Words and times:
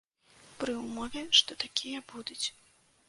Пры 0.61 0.73
ўмове, 0.85 1.23
што 1.41 1.59
такія 1.65 1.99
будуць. 2.13 2.43